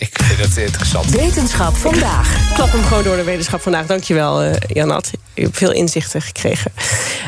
Ik 0.00 0.18
vind 0.22 0.38
het 0.38 0.56
interessant. 0.56 1.10
Wetenschap 1.10 1.76
vandaag. 1.76 2.54
Klap 2.54 2.72
hem 2.72 2.82
gewoon 2.82 3.02
door 3.02 3.16
de 3.16 3.24
wetenschap 3.24 3.60
vandaag. 3.60 3.86
Dankjewel, 3.86 4.44
uh, 4.44 4.52
Janat. 4.66 5.10
Je 5.34 5.42
hebt 5.42 5.56
veel 5.56 5.72
inzichten 5.72 6.22
gekregen. 6.22 6.72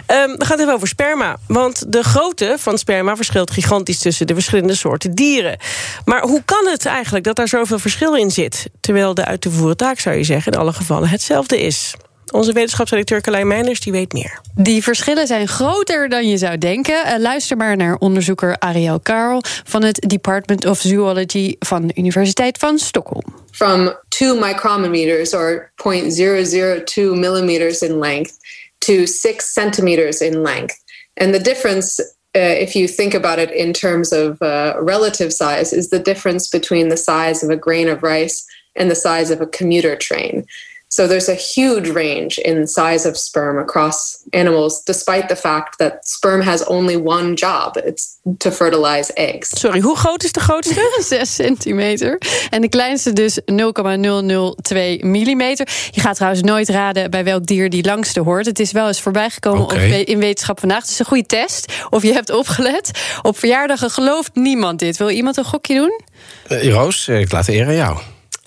Um, 0.07 0.37
we 0.37 0.45
gaan 0.45 0.51
het 0.51 0.61
even 0.61 0.73
over 0.73 0.89
sperma. 0.89 1.37
Want 1.47 1.93
de 1.93 2.03
grootte 2.03 2.57
van 2.59 2.79
sperma 2.79 3.17
verschilt 3.17 3.51
gigantisch 3.51 3.99
tussen 3.99 4.27
de 4.27 4.35
verschillende 4.35 4.75
soorten 4.75 5.15
dieren. 5.15 5.59
Maar 6.05 6.23
hoe 6.23 6.43
kan 6.45 6.67
het 6.67 6.87
eigenlijk 6.87 7.25
dat 7.25 7.37
daar 7.37 7.49
zoveel 7.49 7.79
verschil 7.79 8.17
in 8.17 8.31
zit? 8.31 8.67
Terwijl 8.81 9.15
de 9.15 9.25
uit 9.25 9.41
te 9.41 9.51
voeren 9.51 9.77
taak, 9.77 9.99
zou 9.99 10.17
je 10.17 10.25
zeggen, 10.25 10.53
in 10.53 10.59
alle 10.59 10.73
gevallen 10.73 11.09
hetzelfde 11.09 11.61
is. 11.61 11.95
Onze 12.31 12.53
wetenschapsredacteur 12.53 13.21
Carlijn 13.21 13.47
Meijners 13.47 13.81
die 13.81 13.93
weet 13.93 14.13
meer. 14.13 14.41
Die 14.55 14.83
verschillen 14.83 15.27
zijn 15.27 15.49
groter 15.49 16.09
dan 16.09 16.29
je 16.29 16.37
zou 16.37 16.59
denken. 16.59 17.07
Uh, 17.07 17.19
luister 17.19 17.57
maar 17.57 17.77
naar 17.77 17.97
onderzoeker 17.97 18.59
Ariel 18.59 19.01
Karl 19.01 19.43
van 19.65 19.83
het 19.83 20.05
Department 20.07 20.67
of 20.67 20.81
Zoology 20.81 21.57
van 21.59 21.87
de 21.87 21.95
Universiteit 21.97 22.59
van 22.59 22.79
Stockholm. 22.79 23.25
From 23.51 23.97
2 24.09 24.35
micrometers 24.35 25.35
or 25.35 25.73
0.002 25.77 27.03
millimeters 27.19 27.81
in 27.81 27.99
length 27.99 28.33
to 28.79 29.05
6 29.05 29.53
centimeters 29.53 30.21
in 30.21 30.41
length. 30.41 30.77
And 31.15 31.33
the 31.33 31.41
difference 31.41 32.15
uh, 32.35 32.41
if 32.41 32.75
you 32.75 32.89
think 32.89 33.15
about 33.15 33.39
it 33.39 33.51
in 33.51 33.73
terms 33.73 34.13
of 34.13 34.41
uh, 34.41 34.75
relative 34.81 35.33
size, 35.33 35.73
is 35.73 35.91
the 35.91 35.99
difference 35.99 36.49
between 36.49 36.89
the 36.89 36.97
size 36.97 37.43
of 37.43 37.51
a 37.51 37.57
grain 37.57 37.89
of 37.89 38.03
rice 38.03 38.47
and 38.75 38.91
the 38.91 38.95
size 38.95 39.31
of 39.31 39.41
a 39.41 39.47
commuter 39.47 39.97
train. 39.97 40.47
So 40.93 41.07
there's 41.07 41.29
a 41.29 41.35
huge 41.55 41.91
range 41.93 42.39
in 42.39 42.69
size 42.69 43.09
of 43.09 43.17
sperm 43.17 43.59
across 43.59 44.23
animals, 44.31 44.85
despite 44.85 45.29
the 45.29 45.37
fact 45.37 45.79
that 45.79 46.07
sperm 46.09 46.41
has 46.41 46.67
only 46.67 46.97
one 46.97 47.35
job. 47.35 47.77
It's 47.77 48.19
to 48.39 48.51
fertilize 48.51 49.13
eggs. 49.15 49.49
Sorry, 49.61 49.81
hoe 49.81 49.97
groot 49.97 50.25
is 50.25 50.33
de 50.33 50.41
grootste? 50.41 50.97
6 51.09 51.35
centimeter. 51.35 52.21
En 52.51 52.61
de 52.61 52.69
kleinste 52.69 53.13
dus 53.13 53.39
0,002 53.45 54.99
millimeter. 55.05 55.69
Je 55.91 56.01
gaat 56.01 56.17
trouwens 56.17 56.43
nooit 56.43 56.69
raden 56.69 57.11
bij 57.11 57.25
welk 57.25 57.47
dier 57.47 57.71
die 57.71 57.85
langste 57.85 58.21
hoort. 58.21 58.47
Het 58.47 58.59
is 58.59 58.73
wel 58.73 58.87
eens 58.87 59.01
voorbijgekomen 59.01 59.63
op, 59.63 59.73
in 59.73 60.19
Wetenschap 60.19 60.61
Vandaag. 60.61 60.83
Het 60.83 60.91
is 60.91 60.99
een 60.99 61.05
goede 61.05 61.27
test. 61.27 61.73
Of 61.91 62.03
je 62.03 62.13
hebt 62.13 62.31
opgelet. 62.31 62.91
Op 63.23 63.39
verjaardagen 63.39 63.91
gelooft 63.91 64.31
niemand 64.35 64.79
dit. 64.79 64.97
Wil 64.97 65.11
iemand 65.11 65.37
een 65.37 65.45
gokje 65.45 65.75
doen? 65.75 66.01
Eh, 66.49 66.73
Roos, 66.73 67.09
eh, 67.09 67.21
ik 67.21 67.33
laat 67.33 67.47
de 67.47 67.53
eer 67.53 67.67
aan 67.67 67.75
jou. 67.75 67.99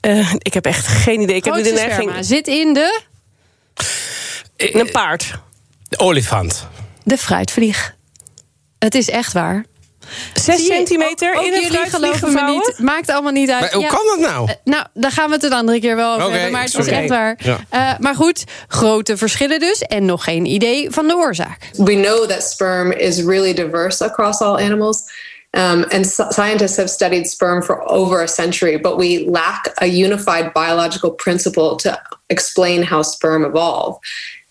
Uh, 0.06 0.34
ik 0.38 0.54
heb 0.54 0.66
echt 0.66 0.88
geen 0.88 1.22
idee. 1.22 1.36
Ik 1.36 1.46
heb 1.46 1.54
nu 1.56 1.62
de 1.62 1.68
Grootste 1.68 1.88
neiging. 1.88 2.10
sperma 2.10 2.28
zit 2.28 2.48
in 2.48 2.74
de... 2.74 3.02
Een 4.58 4.92
paard. 4.92 5.34
De 5.90 6.00
olifant. 6.00 6.68
De 7.04 7.18
fruitvlieg. 7.18 7.96
Het 8.80 8.96
is 8.96 9.10
echt 9.10 9.34
waar. 9.34 9.66
Zes 10.34 10.56
Zie 10.56 10.68
je, 10.68 10.74
centimeter 10.74 11.36
ook 11.36 11.46
in 11.46 11.54
een 11.54 11.62
jullie 11.62 11.78
fruitvlieg 11.78 12.20
geloven 12.20 12.34
me 12.46 12.52
niet. 12.52 12.80
Maakt 12.80 13.10
allemaal 13.10 13.32
niet 13.32 13.50
uit. 13.50 13.62
Maar 13.62 13.74
hoe 13.74 13.82
Ja, 13.82 13.90
kan 13.90 14.06
dat 14.06 14.20
nou? 14.20 14.50
eh, 14.50 14.56
nou, 14.64 14.86
daar 14.94 15.12
gaan 15.12 15.28
we 15.30 15.34
het 15.36 15.44
een 15.44 15.54
andere 15.54 15.80
keer 15.80 15.96
wel 15.96 16.14
over 16.16 16.32
hebben. 16.32 16.52
Maar 16.52 16.62
het 16.62 16.72
sorry. 16.72 16.88
is 16.92 16.98
echt 16.98 17.10
waar. 17.10 17.40
Ja. 17.44 17.60
Eh, 17.70 18.00
maar 18.00 18.16
goed, 18.16 18.44
grote 18.68 19.18
verschillen 19.18 19.60
dus. 19.60 19.82
En 19.82 20.06
nog 20.06 20.24
geen 20.24 20.46
idee 20.46 20.90
van 20.92 21.08
de 21.08 21.16
oorzaak. 21.16 21.58
We 21.78 21.94
know 21.94 22.30
that 22.30 22.44
sperm 22.44 22.92
is 22.92 23.22
really 23.22 23.54
diverse 23.54 24.04
across 24.04 24.40
all 24.42 24.58
animals. 24.64 24.98
Um, 25.56 25.86
and 25.92 26.06
s- 26.06 26.36
scientists 26.36 26.78
have 26.78 26.90
studied 26.90 27.28
sperm 27.28 27.62
for 27.62 27.90
over 27.90 28.22
a 28.22 28.28
century, 28.28 28.78
but 28.78 28.98
we 28.98 29.28
lack 29.30 29.74
a 29.82 29.86
unified 29.88 30.54
biological 30.54 31.12
principle 31.12 31.78
to 31.78 31.98
explain 32.30 32.84
how 32.84 33.04
sperm 33.04 33.46
evolve. 33.46 33.98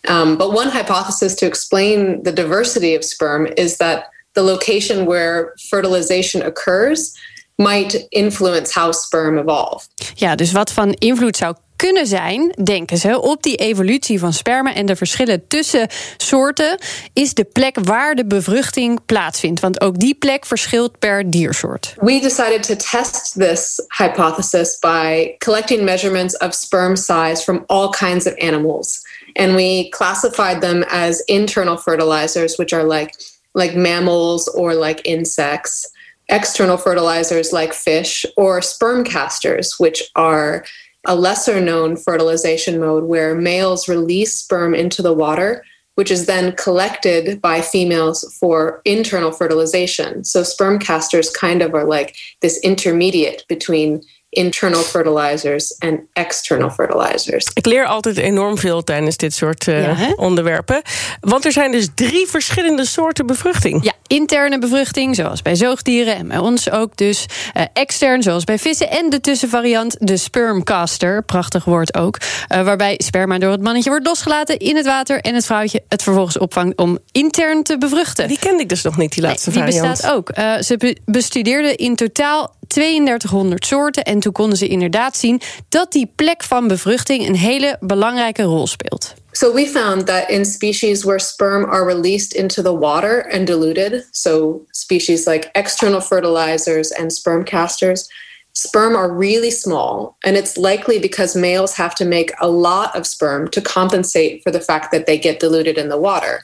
Um, 0.08 0.36
but 0.36 0.52
one 0.52 0.70
hypothesis 0.70 1.34
to 1.36 1.46
explain 1.46 2.22
the 2.22 2.32
diversity 2.32 2.94
of 2.96 3.04
sperm 3.04 3.46
is 3.56 3.76
that 3.76 4.10
the 4.34 4.42
location 4.42 5.06
where 5.06 5.54
fertilization 5.70 6.42
occurs 6.42 7.14
might 7.56 7.94
influence 8.10 8.74
how 8.74 8.92
sperm 8.92 9.38
evolve. 9.38 9.86
Ja, 10.14 10.34
dus 10.34 10.52
wat 10.52 10.72
van 10.72 10.92
invloed 10.92 11.36
zou 11.36 11.54
kunnen 11.76 12.06
zijn, 12.06 12.54
denken 12.62 12.98
ze, 12.98 13.20
op 13.20 13.42
die 13.42 13.56
evolutie 13.56 14.18
van 14.18 14.32
sperma 14.32 14.74
en 14.74 14.86
de 14.86 14.96
verschillen 14.96 15.46
tussen 15.48 15.88
soorten, 16.16 16.78
is 17.12 17.34
de 17.34 17.44
plek 17.44 17.76
waar 17.82 18.14
de 18.14 18.26
bevruchting 18.26 19.04
plaatsvindt. 19.06 19.60
Want 19.60 19.80
ook 19.80 19.98
die 19.98 20.14
plek 20.14 20.46
verschilt 20.46 20.98
per 20.98 21.30
diersoort. 21.30 21.94
We 21.96 22.20
decided 22.20 22.62
to 22.62 22.76
test 22.76 23.32
this 23.38 23.84
hypothesis 23.88 24.78
by 24.78 25.34
collecting 25.38 25.84
measurements 25.84 26.36
of 26.36 26.54
sperm 26.54 26.96
size 26.96 27.42
from 27.42 27.64
all 27.66 27.90
kinds 27.90 28.26
of 28.26 28.34
animals. 28.34 29.02
And 29.32 29.54
we 29.54 29.88
classified 29.88 30.60
them 30.60 30.82
as 30.82 31.20
internal 31.20 31.76
fertilizers, 31.76 32.56
which 32.56 32.72
are 32.72 32.98
like, 32.98 33.14
like 33.52 33.76
mammals 33.76 34.54
or 34.54 34.74
like 34.74 35.00
insects, 35.04 35.90
external 36.26 36.76
fertilizers 36.76 37.52
like 37.52 37.72
fish, 37.74 38.24
or 38.36 38.62
sperm 38.62 39.04
casters, 39.04 39.74
which 39.78 40.02
are 40.14 40.64
a 41.06 41.14
lesser 41.14 41.60
known 41.60 41.96
fertilization 41.96 42.80
mode 42.80 43.04
where 43.04 43.34
males 43.34 43.88
release 43.88 44.34
sperm 44.34 44.74
into 44.74 45.02
the 45.02 45.12
water, 45.12 45.64
which 45.96 46.10
is 46.10 46.26
then 46.26 46.52
collected 46.56 47.40
by 47.40 47.60
females 47.60 48.24
for 48.40 48.80
internal 48.84 49.30
fertilization. 49.30 50.24
So 50.24 50.42
sperm 50.42 50.78
casters 50.78 51.30
kind 51.30 51.62
of 51.62 51.74
are 51.74 51.84
like 51.84 52.16
this 52.40 52.58
intermediate 52.62 53.44
between 53.48 54.02
internal 54.34 54.82
fertilizers 54.82 55.78
and 55.78 56.00
external 56.12 56.70
fertilizers. 56.70 57.50
Ik 57.54 57.66
leer 57.66 57.86
altijd 57.86 58.16
enorm 58.16 58.58
veel 58.58 58.84
tijdens 58.84 59.16
dit 59.16 59.34
soort 59.34 59.66
uh, 59.66 59.82
Ja, 59.82 59.94
hè? 59.94 60.12
onderwerpen. 60.16 60.82
Want 61.20 61.44
er 61.44 61.52
zijn 61.52 61.72
dus 61.72 61.88
drie 61.94 62.26
verschillende 62.26 62.86
soorten 62.86 63.26
bevruchting. 63.26 63.84
Ja, 63.84 63.92
interne 64.06 64.58
bevruchting, 64.58 65.14
zoals 65.14 65.42
bij 65.42 65.54
zoogdieren 65.54 66.16
en 66.16 66.28
bij 66.28 66.38
ons 66.38 66.70
ook 66.70 66.96
dus. 66.96 67.26
Uh, 67.56 67.62
extern, 67.72 68.22
zoals 68.22 68.44
bij 68.44 68.58
vissen. 68.58 68.90
En 68.90 69.10
de 69.10 69.20
tussenvariant, 69.20 69.96
de 69.98 70.16
spermcaster, 70.16 71.22
prachtig 71.22 71.64
woord 71.64 71.94
ook. 71.96 72.18
Uh, 72.52 72.62
waarbij 72.62 72.94
sperma 73.04 73.38
door 73.38 73.50
het 73.50 73.62
mannetje 73.62 73.90
wordt 73.90 74.06
losgelaten 74.06 74.58
in 74.58 74.76
het 74.76 74.86
water... 74.86 75.20
en 75.20 75.34
het 75.34 75.46
vrouwtje 75.46 75.82
het 75.88 76.02
vervolgens 76.02 76.38
opvangt 76.38 76.78
om 76.78 76.98
intern 77.12 77.62
te 77.62 77.78
bevruchten. 77.78 78.28
Die 78.28 78.38
kende 78.38 78.62
ik 78.62 78.68
dus 78.68 78.82
nog 78.82 78.96
niet, 78.96 79.12
die 79.12 79.22
laatste 79.22 79.50
Nee, 79.50 79.62
die 79.62 79.72
variant. 79.72 79.90
bestaat 79.96 80.14
ook. 80.14 80.30
Uh, 80.38 80.54
ze 80.58 80.76
be 80.76 80.96
bestudeerden 81.04 81.76
in 81.76 81.96
totaal 81.96 82.54
3200 82.66 83.66
soorten. 83.66 84.04
En 84.04 84.20
toen 84.20 84.32
konden 84.32 84.58
ze 84.58 84.68
inderdaad 84.68 85.16
zien 85.16 85.40
dat 85.68 85.92
die 85.92 86.12
plek 86.14 86.42
van 86.42 86.68
bevruchting 86.68 87.26
een 87.26 87.36
hele 87.36 87.76
belangrijke 87.80 88.42
rol 88.42 88.66
speelt. 88.66 89.14
So 89.32 89.52
we 89.52 89.66
found 89.66 90.06
that 90.06 90.28
in 90.28 90.44
species 90.44 91.02
where 91.02 91.18
sperm 91.18 91.64
are 91.64 91.84
released 91.84 92.34
into 92.34 92.62
the 92.62 92.78
water 92.78 93.30
and 93.32 93.46
diluted, 93.46 94.06
so 94.10 94.60
species 94.70 95.26
like 95.26 95.48
external 95.52 96.00
fertilizers 96.00 96.92
and 96.92 97.12
sperm 97.12 97.44
casters, 97.44 98.08
sperm 98.52 98.94
are 98.94 99.12
really 99.12 99.50
small. 99.50 100.16
And 100.20 100.36
it's 100.36 100.56
likely 100.56 101.00
because 101.00 101.34
males 101.34 101.74
have 101.74 101.94
to 101.94 102.04
make 102.04 102.32
a 102.40 102.48
lot 102.48 102.94
of 102.94 103.06
sperm 103.06 103.48
to 103.48 103.60
compensate 103.60 104.42
for 104.42 104.52
the 104.52 104.60
fact 104.60 104.92
that 104.92 105.06
they 105.06 105.18
get 105.18 105.40
diluted 105.40 105.78
in 105.78 105.88
the 105.88 105.98
water. 105.98 106.42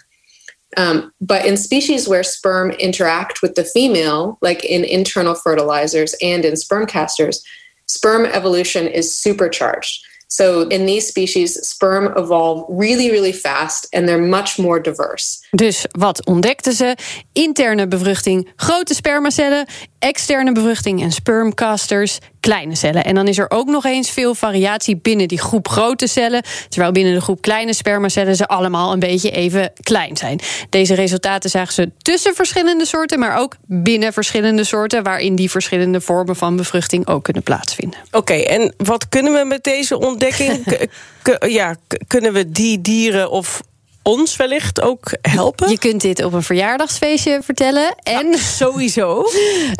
Um, 0.77 1.13
but 1.21 1.45
in 1.45 1.57
species 1.57 2.09
where 2.09 2.23
sperm 2.23 2.71
interact 2.73 3.43
with 3.43 3.55
the 3.55 3.65
female, 3.65 4.39
like 4.41 4.65
in 4.65 4.85
internal 4.85 5.35
fertilizers 5.35 6.15
and 6.23 6.45
in 6.45 6.57
sperm 6.57 6.87
casters, 6.87 7.45
sperm 7.87 8.25
evolution 8.27 8.87
is 8.87 9.17
supercharged. 9.17 10.05
So 10.29 10.69
in 10.69 10.87
these 10.87 11.09
species, 11.09 11.55
sperm 11.67 12.17
evolve 12.17 12.65
really, 12.69 13.11
really 13.11 13.33
fast 13.33 13.89
and 13.93 14.09
they're 14.09 14.17
much 14.17 14.59
more 14.61 14.79
diverse. 14.79 15.40
Dus 15.51 15.85
wat 15.91 16.27
ontdekten 16.27 16.73
ze? 16.73 16.97
Interne 17.33 17.89
bevruchting, 17.89 18.49
grote 18.57 18.95
spermacellen, 18.95 19.67
externe 19.99 20.53
bevruchting 20.53 21.03
en 21.03 21.13
spermcasters, 21.13 22.19
kleine 22.41 22.75
cellen. 22.75 23.05
En 23.05 23.15
dan 23.15 23.29
is 23.29 23.39
er 23.39 23.51
ook 23.51 23.69
nog 23.69 23.85
eens 23.85 24.11
veel 24.11 24.35
variatie 24.35 24.97
binnen 24.97 25.29
die 25.29 25.39
groep 25.39 25.69
grote 25.69 26.07
cellen, 26.07 26.43
terwijl 26.69 26.93
binnen 26.93 27.15
de 27.15 27.21
groep 27.21 27.41
kleine 27.41 27.73
spermacellen 27.73 28.37
ze 28.37 28.47
allemaal 28.47 28.93
een 28.93 28.99
beetje 28.99 29.31
even 29.31 29.73
klein 29.83 30.17
zijn. 30.17 30.41
Deze 30.69 30.95
resultaten 30.95 31.51
zagen 31.51 31.73
ze 31.73 31.91
tussen 31.99 32.35
verschillende 32.35 32.87
soorten, 32.87 33.19
maar 33.19 33.39
ook 33.39 33.57
binnen 33.67 34.13
verschillende 34.13 34.65
soorten, 34.65 35.03
waarin 35.03 35.35
die 35.35 35.51
verschillende 35.51 36.01
vormen 36.01 36.37
van 36.37 36.57
bevruchting 36.57 37.07
ook 37.07 37.25
kunnen 37.25 37.43
plaatsvinden. 37.43 37.99
Oké, 38.07 38.17
okay, 38.17 38.43
en 38.43 38.75
wat 38.77 39.09
kunnen 39.09 39.33
we 39.33 39.45
met 39.45 39.65
deze 39.65 39.99
ontdekking? 39.99 40.65
ja, 41.61 41.77
kunnen 42.07 42.33
we 42.33 42.51
die 42.51 42.81
dieren 42.81 43.31
of 43.31 43.61
ons 44.03 44.37
wellicht 44.37 44.81
ook 44.81 45.13
helpen? 45.23 45.71
Je 45.71 45.79
kunt 45.79 46.01
dit 46.01 46.25
op 46.25 46.33
een 46.33 46.43
verjaardagsfeestje 46.43 47.41
vertellen. 47.43 47.95
En 48.03 48.39
sowieso. 48.39 49.25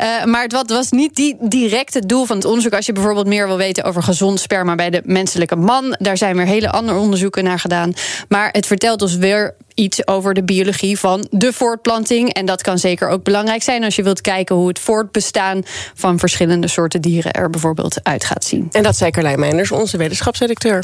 Uh, 0.01 0.23
maar 0.31 0.43
het 0.43 0.71
was 0.71 0.91
niet 0.91 1.15
die 1.15 1.35
direct 1.39 1.93
het 1.93 2.09
doel 2.09 2.25
van 2.25 2.35
het 2.35 2.45
onderzoek. 2.45 2.73
Als 2.73 2.85
je 2.85 2.93
bijvoorbeeld 2.93 3.27
meer 3.27 3.47
wil 3.47 3.57
weten 3.57 3.83
over 3.83 4.03
gezond 4.03 4.39
sperma 4.39 4.75
bij 4.75 4.89
de 4.89 5.01
menselijke 5.05 5.55
man, 5.55 5.95
daar 5.99 6.17
zijn 6.17 6.35
weer 6.35 6.45
hele 6.45 6.71
andere 6.71 6.99
onderzoeken 6.99 7.43
naar 7.43 7.59
gedaan. 7.59 7.93
Maar 8.29 8.49
het 8.51 8.65
vertelt 8.65 9.01
ons 9.01 9.15
weer 9.15 9.55
iets 9.73 10.07
over 10.07 10.33
de 10.33 10.43
biologie 10.43 10.99
van 10.99 11.27
de 11.29 11.53
voortplanting. 11.53 12.33
En 12.33 12.45
dat 12.45 12.61
kan 12.61 12.79
zeker 12.79 13.09
ook 13.09 13.23
belangrijk 13.23 13.63
zijn 13.63 13.83
als 13.83 13.95
je 13.95 14.03
wilt 14.03 14.21
kijken 14.21 14.55
hoe 14.55 14.67
het 14.67 14.79
voortbestaan 14.79 15.63
van 15.93 16.19
verschillende 16.19 16.67
soorten 16.67 17.01
dieren 17.01 17.31
er 17.31 17.49
bijvoorbeeld 17.49 18.03
uit 18.03 18.25
gaat 18.25 18.43
zien. 18.43 18.67
En 18.71 18.83
dat 18.83 18.97
zei 18.97 19.11
Carlijn 19.11 19.39
Meinders, 19.39 19.71
onze 19.71 19.97
wetenschapsredacteur. 19.97 20.83